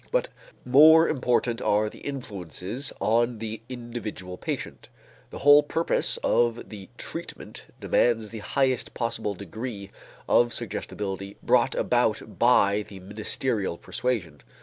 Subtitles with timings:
[0.11, 0.29] But
[0.65, 4.89] more important are the influences on the individual patient.
[5.29, 9.91] The whole purpose of the treatment demands the highest possible degree
[10.27, 14.41] of suggestibility brought about by the ministerial persuasion.